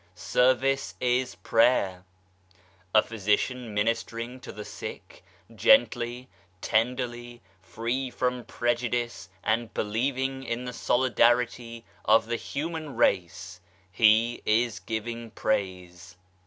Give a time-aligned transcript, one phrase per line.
[0.15, 2.05] Service is prayer.
[2.95, 6.27] A physician ministering to the sick, gently,
[6.59, 13.61] tenderly, free from prejudice and believing in the solidarity of the human race,
[13.91, 16.17] he is giving praise."